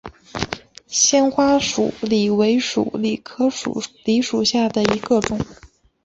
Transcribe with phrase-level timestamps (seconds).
[0.87, 5.37] 纤花鼠李为鼠李科鼠李属下的一个种。